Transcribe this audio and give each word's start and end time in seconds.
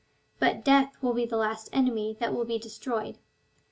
But 0.39 0.65
death 0.65 0.97
will 1.03 1.13
be 1.13 1.27
the 1.27 1.37
last 1.37 1.69
enemy 1.71 2.15
^ 2.15 2.17
that 2.17 2.33
will 2.33 2.43
be 2.43 2.57
destroyed. 2.57 3.19